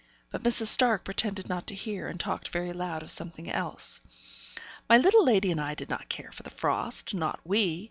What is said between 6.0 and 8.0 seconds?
care for the frost; not we!